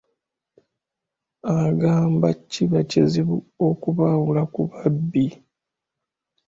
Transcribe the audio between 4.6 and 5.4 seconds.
babbi.